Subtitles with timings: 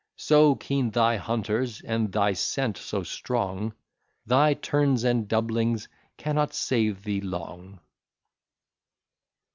[0.17, 3.75] So keen thy hunters, and thy scent so strong,
[4.25, 7.79] Thy turns and doublings cannot save thee long.